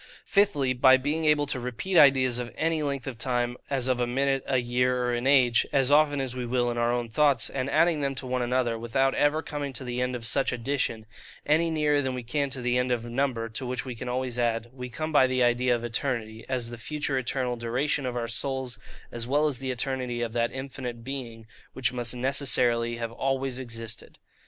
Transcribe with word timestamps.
Fifthly, 0.25 0.73
by 0.73 0.97
being 0.97 1.25
able 1.25 1.45
to 1.45 1.59
repeat 1.59 1.95
ideas 1.95 2.39
of 2.39 2.51
any 2.57 2.81
length 2.81 3.05
of 3.05 3.19
time, 3.19 3.55
as 3.69 3.87
of 3.87 3.99
a 3.99 4.07
minute, 4.07 4.41
a 4.47 4.57
year, 4.57 4.97
or 5.03 5.13
an 5.13 5.27
age, 5.27 5.63
as 5.71 5.91
often 5.91 6.19
as 6.19 6.35
we 6.35 6.43
will 6.43 6.71
in 6.71 6.77
our 6.79 6.91
own 6.91 7.07
thoughts, 7.07 7.51
and 7.51 7.69
adding 7.69 8.01
them 8.01 8.15
one 8.21 8.39
to 8.41 8.43
another, 8.43 8.79
without 8.79 9.13
ever 9.13 9.43
coming 9.43 9.71
to 9.71 9.83
the 9.83 10.01
end 10.01 10.15
of 10.15 10.25
such 10.25 10.51
addition, 10.51 11.05
any 11.45 11.69
nearer 11.69 12.01
than 12.01 12.15
we 12.15 12.23
can 12.23 12.49
to 12.49 12.63
the 12.63 12.79
end 12.79 12.91
of 12.91 13.05
number, 13.05 13.47
to 13.47 13.63
which 13.63 13.85
we 13.85 13.93
can 13.93 14.09
always 14.09 14.39
add; 14.39 14.69
we 14.73 14.89
come 14.89 15.11
by 15.11 15.27
the 15.27 15.43
idea 15.43 15.75
of 15.75 15.83
ETERNITY, 15.83 16.45
as 16.49 16.71
the 16.71 16.79
future 16.79 17.19
eternal 17.19 17.55
duration 17.55 18.03
of 18.07 18.17
our 18.17 18.27
souls, 18.27 18.79
as 19.11 19.27
well 19.27 19.45
as 19.47 19.59
the 19.59 19.69
eternity 19.69 20.23
of 20.23 20.33
that 20.33 20.51
infinite 20.51 21.03
Being 21.03 21.45
which 21.73 21.93
must 21.93 22.15
necessarily 22.15 22.95
have 22.95 23.11
always 23.11 23.59
existed. 23.59 24.17